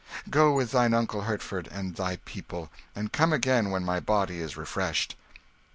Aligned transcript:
Go 0.31 0.51
with 0.55 0.71
thine 0.71 0.95
uncle 0.95 1.21
Hertford 1.25 1.67
and 1.71 1.93
thy 1.95 2.15
people, 2.25 2.71
and 2.95 3.13
come 3.13 3.31
again 3.31 3.69
when 3.69 3.85
my 3.85 3.99
body 3.99 4.39
is 4.39 4.57
refreshed." 4.57 5.15